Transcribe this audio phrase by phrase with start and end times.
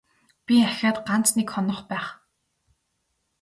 [0.45, 2.07] Би ахиад ганц нэг хонох байх.